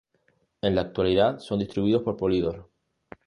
En 0.63 0.73
la 0.73 0.81
actualidad 0.81 1.37
son 1.37 1.59
distribuidos 1.59 2.01
por 2.01 2.17
Polydor. 2.17 2.71